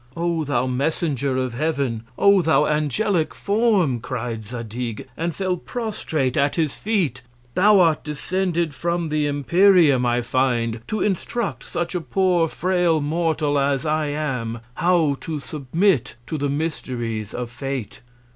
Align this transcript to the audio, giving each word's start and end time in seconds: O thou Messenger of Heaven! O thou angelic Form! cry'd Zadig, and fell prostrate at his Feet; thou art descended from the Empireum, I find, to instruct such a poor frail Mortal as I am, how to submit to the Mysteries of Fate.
O 0.17 0.43
thou 0.43 0.65
Messenger 0.65 1.37
of 1.37 1.53
Heaven! 1.53 2.01
O 2.17 2.41
thou 2.41 2.65
angelic 2.65 3.35
Form! 3.35 3.99
cry'd 3.99 4.43
Zadig, 4.43 5.07
and 5.15 5.35
fell 5.35 5.57
prostrate 5.57 6.35
at 6.35 6.55
his 6.55 6.73
Feet; 6.73 7.21
thou 7.53 7.79
art 7.79 8.03
descended 8.03 8.73
from 8.73 9.09
the 9.09 9.27
Empireum, 9.27 10.03
I 10.03 10.23
find, 10.23 10.81
to 10.87 11.01
instruct 11.01 11.63
such 11.65 11.93
a 11.93 12.01
poor 12.01 12.47
frail 12.47 12.99
Mortal 12.99 13.59
as 13.59 13.85
I 13.85 14.07
am, 14.07 14.61
how 14.73 15.17
to 15.21 15.39
submit 15.39 16.15
to 16.25 16.39
the 16.39 16.49
Mysteries 16.49 17.31
of 17.35 17.51
Fate. 17.51 17.99